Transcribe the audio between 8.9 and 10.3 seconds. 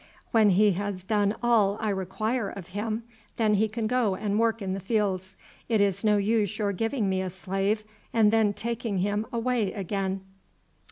him away again."